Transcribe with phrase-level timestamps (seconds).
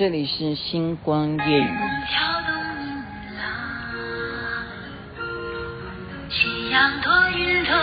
[0.00, 1.68] 这里是星光夜语。
[2.08, 3.04] 跳动银
[3.36, 3.44] 浪，
[6.30, 7.74] 夕阳多云头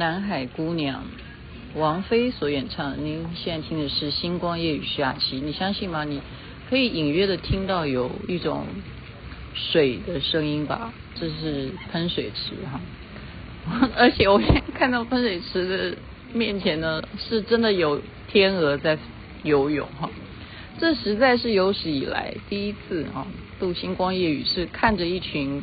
[0.00, 1.04] 南海姑娘，
[1.74, 3.04] 王菲所演唱。
[3.04, 5.42] 您现在听的是《星光夜雨》徐雅琪。
[5.44, 6.04] 你相信吗？
[6.04, 6.22] 你
[6.70, 8.64] 可以隐约的听到有一种
[9.52, 10.94] 水的声音吧？
[11.20, 12.80] 这是喷水池哈。
[13.94, 15.96] 而且我现在看到喷水池的
[16.32, 18.96] 面前呢，是真的有天鹅在
[19.42, 20.08] 游泳哈。
[20.78, 23.26] 这实在是有史以来第一次哈，
[23.58, 25.62] 度《星光夜雨》是看着一群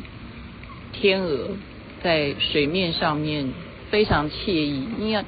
[0.94, 1.50] 天鹅
[2.04, 3.52] 在水面上面。
[3.90, 5.24] 非常惬意，因为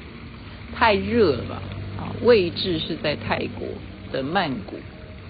[0.74, 1.62] 太热了吧？
[1.98, 3.66] 啊，位置是在泰国
[4.12, 4.76] 的曼谷，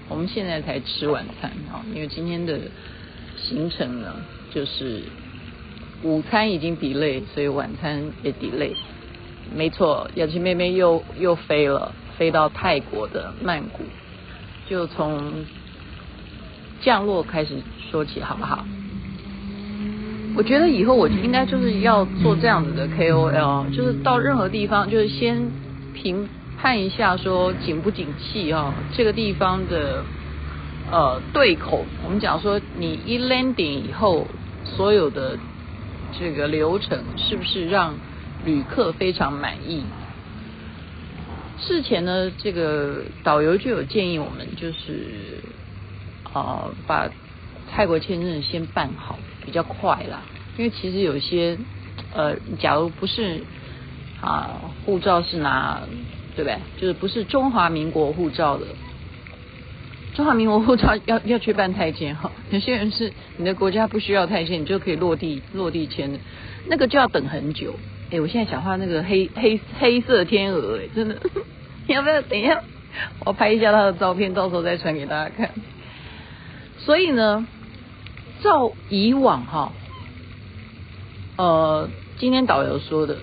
[0.09, 2.59] 我们现在才吃晚餐啊，因为今天的
[3.37, 4.15] 行程呢，
[4.53, 5.03] 就是
[6.03, 8.75] 午餐已经 delay，所以晚餐也 delay。
[9.55, 13.83] 没错，雅琪妹妹又又飞了，飞到泰国的曼谷，
[14.69, 15.45] 就从
[16.81, 17.57] 降落开始
[17.91, 18.65] 说起，好不好？
[20.37, 25.51] 我觉得以后我应该就是要做这样子的 KOL，就是到任何地方，就是先
[25.93, 30.05] 评判一下说景不景气啊，这个地方的
[30.91, 31.85] 呃对口。
[32.05, 34.27] 我们讲说，你一 landing 以后，
[34.65, 35.37] 所有的
[36.19, 37.95] 这个流程是不是让
[38.45, 39.83] 旅客非常满意？
[41.59, 45.41] 事前呢，这个导游就有建议我们，就是
[46.33, 47.11] 呃把
[47.73, 49.19] 泰国签证先办好。
[49.43, 50.23] 比较快啦，
[50.59, 51.59] 因为其实有些
[52.15, 53.43] 呃，假如不是
[54.21, 55.81] 啊，护照是拿
[56.37, 56.59] 对不对？
[56.79, 58.67] 就是不是中华民国护照的，
[60.15, 62.31] 中华民国护照 要要去办泰签哈。
[62.51, 66.19] 有些人是你的国家不需要泰签，你就可以落地落地签的，
[66.69, 67.75] 那个就要等很久。
[68.11, 71.17] 哎，我现在想画那个黑黑黑色天鹅，哎，真的，
[71.89, 72.63] 要不要等一下？
[73.25, 75.51] 我拍一下他的照片，到时候再传给大家看。
[76.79, 77.49] 所以呢。
[78.43, 79.73] 照以往哈，
[81.37, 83.17] 呃，今天导游说的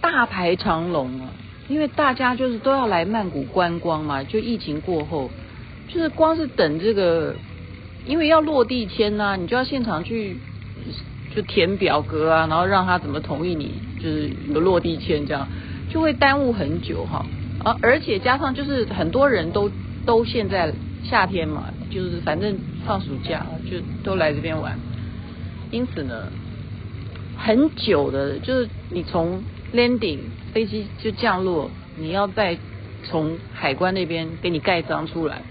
[0.00, 1.28] 大排长龙啊，
[1.68, 5.30] 因为大家就是都要来曼谷观光嘛，就疫情过后，
[5.88, 7.34] 就是光是等这个，
[8.06, 10.36] 因为要落地签呐、啊，你就要现场去
[11.34, 13.72] 就填表格啊，然后让他怎么同意你，
[14.02, 15.48] 就是有落地签这样，
[15.90, 17.24] 就会耽误很久哈，
[17.64, 19.70] 啊，而且加上就是很多人都
[20.04, 20.74] 都现在。
[21.08, 24.78] 夏天嘛，就是反正放暑假就都来这边玩，
[25.72, 26.28] 因此呢，
[27.36, 29.42] 很久的，就是你从
[29.74, 30.20] landing
[30.54, 32.56] 飞机就降落，你要再
[33.02, 35.42] 从海关那边给你盖章出来，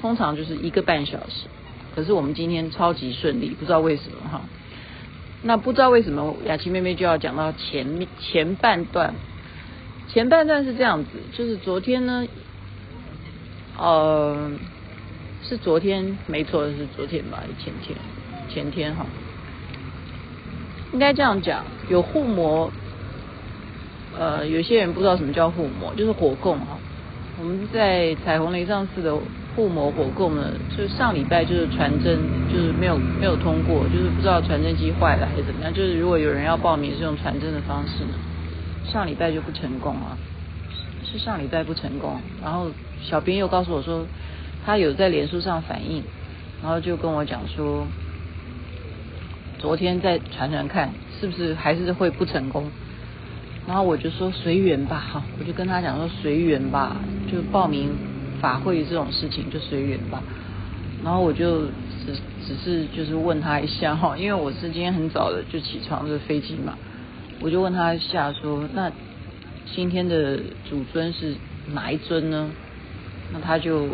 [0.00, 1.46] 通常就是一个半小时。
[1.94, 4.40] 可是我们今天超级顺利，不知道为什么哈。
[5.42, 9.14] 那不知道为什么雅琪妹妹就要讲到前面前半段，
[10.08, 12.26] 前半段是这样子，就是昨天呢，
[13.78, 14.50] 呃。
[15.46, 17.42] 是昨天，没错，是昨天吧？
[17.62, 17.98] 前天，
[18.48, 19.04] 前天哈，
[20.94, 21.62] 应该这样讲。
[21.90, 22.72] 有护摩，
[24.18, 26.78] 呃，有些人不知道什么叫护摩，就是火供哈。
[27.38, 29.14] 我们在彩虹雷上次的
[29.54, 32.18] 护摩火供呢，就上礼拜就是传真，
[32.50, 35.74] 就是没有没有通过，就是不知道传真机坏了还是怎么样。
[35.74, 38.14] 就是如果有人要报名是用传真的方式呢，
[38.90, 40.16] 上礼拜就不成功啊，
[41.04, 42.18] 是上礼拜不成功。
[42.42, 42.70] 然后
[43.02, 44.06] 小编又告诉我说。
[44.64, 46.02] 他有在脸书上反映，
[46.62, 47.86] 然后就跟我讲说，
[49.58, 50.90] 昨天再传传看，
[51.20, 52.70] 是不是还是会不成功？
[53.66, 56.96] 然后我就说随缘吧，我就跟他讲说随缘吧，
[57.30, 57.90] 就报名
[58.40, 60.22] 法会这种事情就随缘吧。
[61.04, 62.14] 然后我就只
[62.46, 66.78] 只是就是问他一下哈，因为我是今天很早的就起床的飞机嘛，
[67.40, 68.90] 我就问他一下说，那
[69.74, 70.38] 今天的
[70.70, 71.34] 主尊是
[71.74, 72.50] 哪一尊呢？
[73.30, 73.88] 那他就。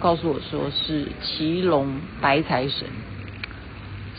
[0.00, 2.86] 告诉我说是骑龙白财神，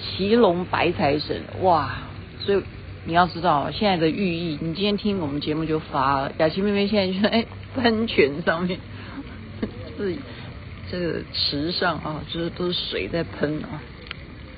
[0.01, 1.97] 骑龙白财神，哇！
[2.39, 2.61] 所以
[3.05, 6.31] 你要知道现在的寓意，你今天听我们节目就发了。
[6.39, 7.45] 雅琪妹妹现在就在
[7.75, 8.79] 喷泉上面，
[9.97, 10.15] 是
[10.91, 13.81] 这个池上啊，就是都是水在喷啊，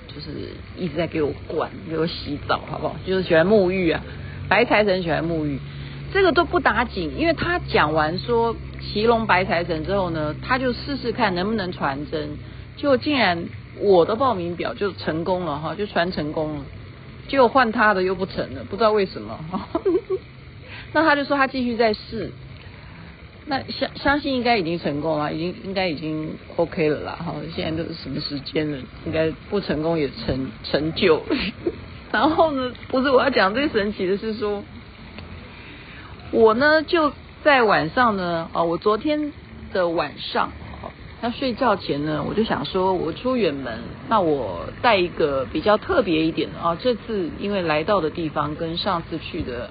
[0.07, 0.29] 就是
[0.77, 2.95] 一直在给我灌，给我洗澡，好不好？
[3.05, 4.01] 就是喜欢沐浴啊，
[4.47, 5.59] 白财神喜欢沐浴，
[6.13, 12.29] 这个都不打紧，因为他讲完说祁龙白财神之后呢，他就试试看能不能传真，
[12.75, 13.45] 结果竟然。
[13.81, 16.65] 我的报名表就成功了哈，就传成功了，
[17.29, 19.69] 结果换他的又不成了，不知道为什么哈。
[20.91, 22.29] 那他就说他继续在试，
[23.45, 27.33] 那相相信应该已经成功了，已经应该已经 OK 了啦哈。
[27.55, 28.77] 现在都是什么时间了？
[29.05, 31.23] 应该不成功也成成就。
[32.11, 34.61] 然后呢，不是我要讲最神奇的是说，
[36.31, 39.33] 我呢就在晚上呢啊，我昨天
[39.73, 40.51] 的晚上。
[41.21, 46.77] 那睡觉前呢，我就想说，我出远门，那我带一个比较特别一点的啊。
[46.81, 49.69] 这次因为来到的地方跟上次去的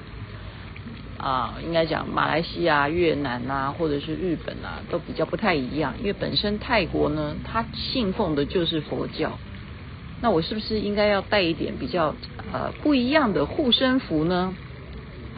[1.17, 5.95] 啊，应该讲马来西亚、越南啊，或者是日本啊，都比较不太一样。
[6.01, 9.39] 因为本身泰国呢，它信奉的就是佛教。
[10.21, 12.15] 那我是不是应该要带一点比较
[12.53, 14.55] 呃不一样的护身符呢？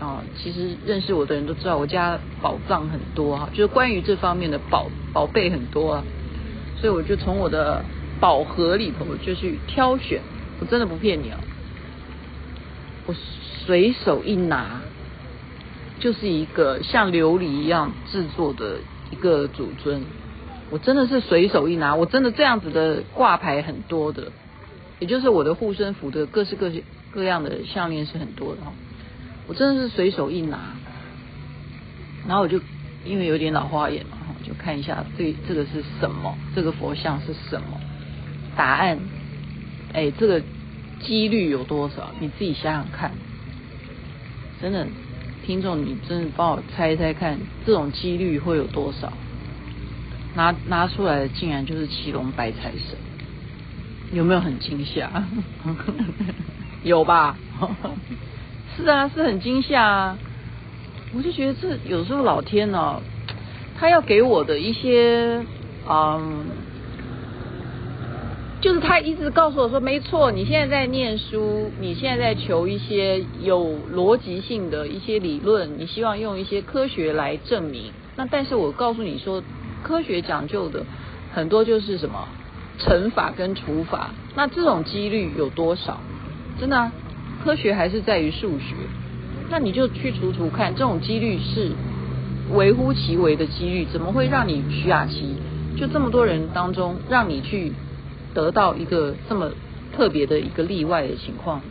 [0.00, 6.04] 啊，其实认识我的人都知道，我家宝藏很多哈，就是关于这方面的宝宝贝很多啊，
[6.80, 7.84] 所以我就从我的
[8.18, 10.22] 宝盒里头就去挑选，
[10.58, 11.38] 我真的不骗你啊，
[13.06, 13.14] 我
[13.66, 14.80] 随手一拿，
[15.98, 18.78] 就是一个像琉璃一样制作的
[19.10, 20.02] 一个祖尊，
[20.70, 24.32] 我真的是随手一拿，我真的这样子的挂牌很多的，
[24.98, 26.82] 也就是我的护身符的各式各式
[27.12, 28.72] 各样的项链是很多的哈。
[29.46, 30.58] 我真的是随手一拿，
[32.26, 32.60] 然后我就
[33.04, 37.80] 因为有点老花眼嘛，就看一下这这个是什么，这个佛像是什么？
[38.56, 38.98] 答案，
[39.92, 40.42] 哎，这个
[41.00, 42.10] 几率有多少？
[42.20, 43.12] 你自己想想看。
[44.60, 44.86] 真的，
[45.44, 49.12] 听众，你真的帮我猜一猜看，这种几率会有多少？
[50.34, 52.96] 拿拿出来的竟然就是骑龙白财神，
[54.12, 55.10] 有没有很惊吓？
[56.84, 57.36] 有吧？
[58.80, 60.18] 是啊，是很惊吓啊！
[61.14, 63.00] 我就觉得这有时候老天呢，
[63.78, 65.44] 他要给我的一些，
[65.88, 66.46] 嗯，
[68.60, 77.92] 就是他一直告诉我说，没错，你现在在念书，你现在在求一些有逻辑性的一些理论，你希望用一些科学来证明。
[78.16, 79.42] 那但是我告诉你说，
[79.82, 80.84] 科学讲究的
[81.34, 82.26] 很多就是什么
[82.78, 86.00] 乘法跟除法，那这种几率有多少？
[86.58, 86.90] 真的。
[87.42, 88.74] 科学还是在于数学，
[89.48, 91.72] 那你就去除除看，这种几率是
[92.52, 95.36] 微乎其微的几率，怎么会让你徐雅琪
[95.76, 97.72] 就这么多人当中，让你去
[98.34, 99.50] 得到一个这么
[99.96, 101.62] 特别的一个例外的情况？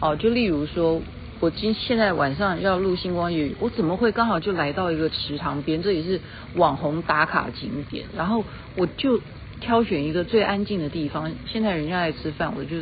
[0.00, 1.00] 哦，就例如说，
[1.40, 5.82] 我今现在晚上要录星光夜语，我怎么会刚好就来到一个池塘边？
[5.82, 6.20] 这也是
[6.56, 8.44] 网红打卡景点，然后
[8.76, 9.18] 我就
[9.60, 11.32] 挑选一个最安静的地方。
[11.46, 12.76] 现在人家在吃饭，我就。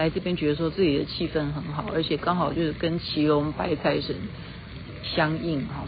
[0.00, 4.16] 来这边觉得说自己的气氛很好，而且刚好就是跟祁龙白菜神
[5.04, 5.84] 相应哈，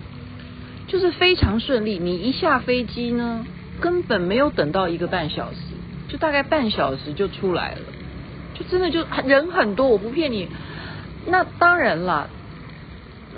[0.87, 1.99] 就是非常顺利。
[1.99, 3.47] 你一下飞机呢，
[3.81, 5.61] 根本没有等到一个半小时，
[6.09, 7.81] 就大概半小时就出来了，
[8.53, 10.47] 就真的就人很多，我不骗你。
[11.27, 12.29] 那当然啦，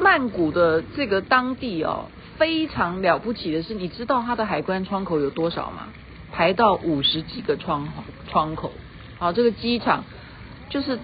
[0.00, 5.86] 曼谷的这个当地哦，非常了不起的是，你知道它的海关窗口有多少吗？
[6.32, 7.88] 排到五十几个窗
[8.28, 8.72] 窗口，
[9.20, 10.02] 好，这个机场。
[10.74, 10.98] 就是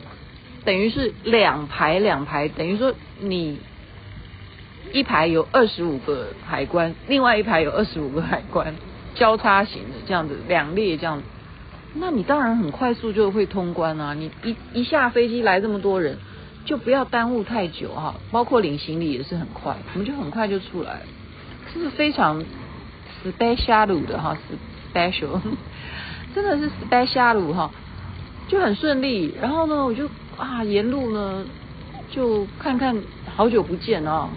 [0.65, 3.61] 等于是两排两排，等于说你
[4.93, 8.75] 一排有二十五个海关，另外一排有二十五个海关，
[9.15, 11.23] 交叉型的这样子，两列这样子，
[11.95, 14.13] 那你当然很快速就会通关啊！
[14.13, 16.19] 你一一下飞机来这么多人，
[16.65, 18.17] 就不要耽误太久哈。
[18.33, 21.03] 包括领行李也是很快，我们就很快就出来了，
[21.73, 22.45] 这是非常
[23.25, 24.37] special 的哈
[24.93, 25.41] ，special，
[26.35, 27.71] 真的是 special 哈。
[28.51, 31.47] 就很顺利，然后呢，我就啊沿路呢
[32.11, 33.01] 就看看，
[33.37, 34.29] 好久不见啊，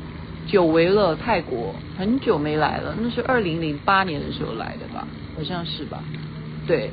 [0.46, 6.04] 久违了泰国，很久没来了，那是二零零八年的时候来的吧，好像是吧，
[6.68, 6.92] 对。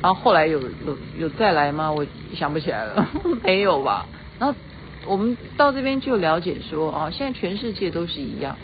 [0.00, 1.92] 然后后来有有有再来吗？
[1.92, 3.06] 我想不起来了，
[3.44, 4.06] 没有吧。
[4.38, 4.58] 然后
[5.04, 8.56] 我们到这边就了解说啊，现在全世界都是一样，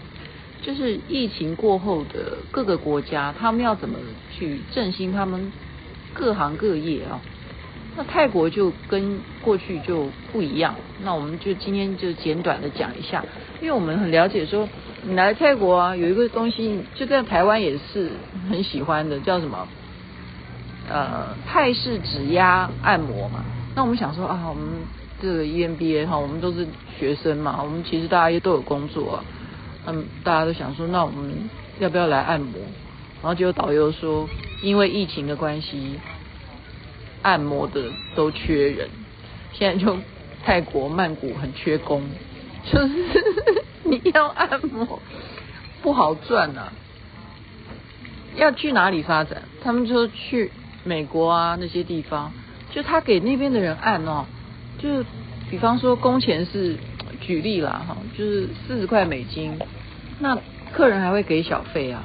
[0.63, 3.99] 就是疫情过后的各个国家，他们要怎么
[4.33, 5.53] 去振兴他们。
[6.15, 7.21] 各行各业啊，
[7.97, 10.75] 那泰国就跟过去就不一样。
[11.03, 13.25] 那我们就今天就简短的讲一下，
[13.61, 14.69] 因为我们很了解说，
[15.03, 18.11] 你来泰国啊，有一个东西就在台湾也是
[18.51, 19.67] 很喜欢的，叫什么？
[20.91, 23.45] 呃泰式指压按摩嘛。
[23.77, 24.65] 那我们想说啊，我们
[25.21, 26.67] 这个 EMBA 哈，我们都是
[26.99, 29.25] 学生嘛，我们其实大家也都有工作啊。
[29.87, 31.49] 嗯，大家都想说，那我们
[31.79, 32.55] 要不要来按摩？
[33.23, 34.29] 然后就导游说，
[34.63, 35.99] 因为疫情的关系，
[37.23, 38.89] 按摩的都缺人。
[39.53, 39.99] 现在就
[40.45, 42.03] 泰国曼谷很缺工，
[42.71, 42.95] 就是
[43.85, 45.01] 你要按摩
[45.83, 46.73] 不好赚啊。
[48.37, 49.43] 要去哪里发展？
[49.63, 50.53] 他们就去
[50.85, 52.33] 美国啊那些地方，
[52.71, 54.27] 就他给那边的人按哦，
[54.79, 55.05] 就
[55.51, 56.77] 比方说工钱是
[57.21, 59.59] 举例啦哈，就是四十块美金，
[60.21, 60.39] 那
[60.73, 62.05] 客人还会给小费啊，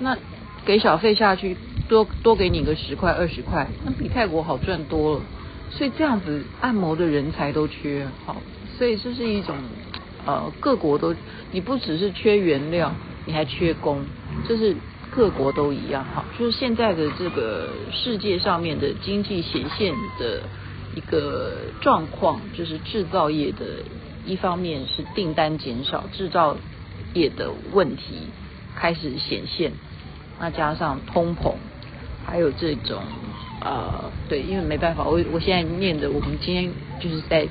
[0.00, 0.16] 那
[0.64, 1.56] 给小费下去
[1.88, 5.22] 多多给你个十块二十块，那比泰国好赚多了。
[5.70, 8.36] 所以这样子按摩的人才都缺，好，
[8.78, 9.56] 所以这是一种
[10.24, 11.14] 呃各国都
[11.52, 12.92] 你不只是缺原料，
[13.24, 14.04] 你还缺工，
[14.48, 14.76] 这是。
[15.08, 20.42] 各国都一样，哈，就是现在的这个世界上面的经济显现的
[20.94, 23.64] 一个状况，就是制造业的
[24.26, 26.58] 一方面是订单减少，制造
[27.14, 28.24] 业的问题
[28.76, 29.72] 开始显现，
[30.38, 31.54] 那加上通膨，
[32.24, 33.02] 还有这种
[33.62, 37.48] 呃，对，因为没办法，我我现在念的，我们今天就是在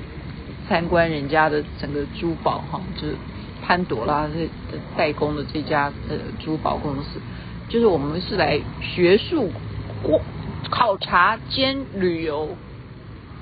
[0.68, 3.16] 参观人家的整个珠宝，哈，就是
[3.60, 4.48] 潘朵拉这
[4.96, 7.20] 代工的这家呃珠宝公司。
[7.68, 9.50] 就是我们是来学术
[10.00, 10.20] 过
[10.70, 12.50] 考察兼旅游，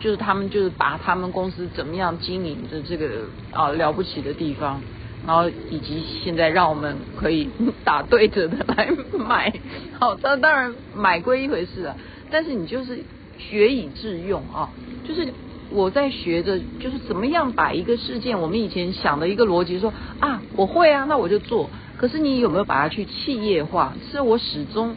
[0.00, 4.81] 就是他们就是把他们公司怎么样经营的这个啊了不起的地方，
[5.26, 7.49] 然后以及现在让我们可以
[7.85, 9.52] 打对折的来买，
[9.99, 11.97] 好，那当然买归一回事啊，
[12.31, 12.99] 但是你就是
[13.38, 14.71] 学以致用啊，
[15.07, 15.28] 就是
[15.71, 21.71] 我在学着，就是怎么样把一个事件，我们以前想的一个逻辑说啊我会啊，那我就做。
[21.97, 23.95] 可是你有没有把它去企业化？
[24.11, 24.95] 是我始终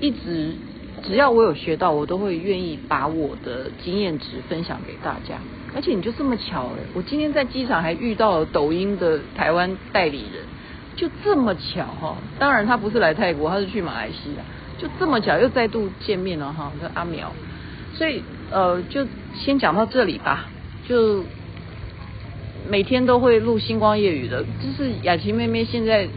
[0.00, 0.54] 一直，
[1.02, 5.38] 只要我有学到，我都会愿意把我的经验值分享给大家。
[5.76, 10.42] 而且你就这么巧了，我今天在机场还遇到了抖音的台湾代理人，
[10.96, 12.16] 就这么巧哈。
[12.38, 14.42] 当然他不是来泰国，他是去马来西亚，
[14.78, 16.72] 就这么巧又再度见面了哈。
[16.80, 17.30] 跟阿苗，
[17.92, 20.46] 所以呃，就先讲到这里吧，
[20.88, 21.22] 就。
[22.68, 26.08] 每天都会录星光夜雨的，就是雅琪妹妹现在。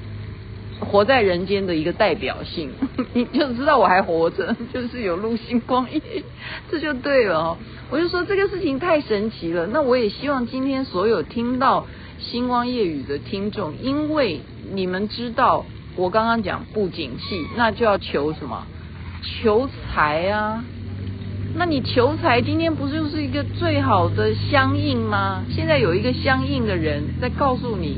[0.79, 2.71] 活在人间的一个代表性，
[3.13, 6.01] 你就知道我还活着， 就是有录星光夜，
[6.71, 7.57] 这就对了哦。
[7.89, 9.67] 我就说这个事情太神奇了。
[9.67, 11.85] 那我也希望今天所有听到
[12.19, 18.65] 星光夜雨的听众，因为你们知道我刚刚讲不景气，那就要求什么？
[19.21, 20.63] 求财啊！
[21.55, 25.43] 那你求财，今天不就是一个最好的相应吗？
[25.49, 27.97] 现在有一个相应的人在告诉你。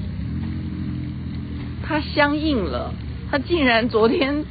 [1.92, 2.94] 他相应了，
[3.30, 4.46] 他竟然昨天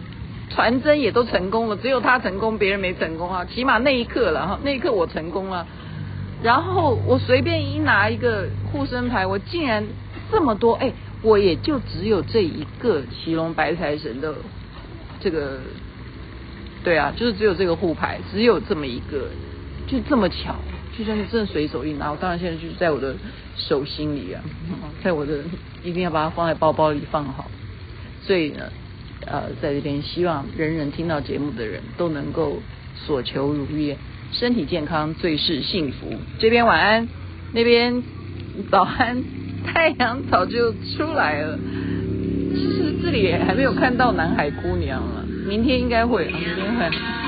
[0.50, 3.46] 传真也都成功了，只有他成功，别人没成功啊。
[3.46, 5.66] 起码那一刻了哈，那一刻我成功了。
[6.42, 9.86] 然后我随便一拿一个护身牌，我竟然
[10.30, 10.92] 这么多哎，
[11.22, 14.34] 我也就只有这一个祁龙白财神的
[15.18, 15.60] 这个，
[16.84, 19.28] 对啊，就是只有这个护牌，只有这么一个，
[19.86, 20.56] 就这么巧，
[20.96, 23.14] 就算是真的随手一拿，我当然现在就是在我的
[23.56, 24.42] 手心里啊，
[25.02, 25.40] 在我的。
[25.82, 27.50] 一定要把它放在包包里放好，
[28.26, 28.70] 所以呢，
[29.24, 32.60] 呃，在这边希望人人听到节目的人都能够
[32.94, 33.96] 所求如愿，
[34.30, 36.12] 身体健康最是幸福。
[36.38, 37.08] 这边晚安，
[37.54, 38.02] 那边
[38.70, 39.24] 早安，
[39.64, 41.58] 太阳早就出来了。
[42.54, 47.19] 其实这里还没有看到南海姑娘了，明天应该会，明天会。